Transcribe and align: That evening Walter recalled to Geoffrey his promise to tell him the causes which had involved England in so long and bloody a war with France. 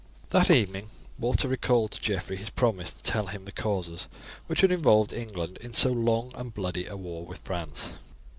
That 0.31 0.49
evening 0.49 0.89
Walter 1.19 1.47
recalled 1.47 1.91
to 1.91 2.01
Geoffrey 2.01 2.35
his 2.37 2.49
promise 2.49 2.91
to 2.91 3.03
tell 3.03 3.27
him 3.27 3.45
the 3.45 3.51
causes 3.51 4.07
which 4.47 4.61
had 4.61 4.71
involved 4.71 5.13
England 5.13 5.57
in 5.57 5.75
so 5.75 5.91
long 5.91 6.31
and 6.33 6.51
bloody 6.51 6.87
a 6.87 6.97
war 6.97 7.23
with 7.23 7.37
France. 7.43 7.93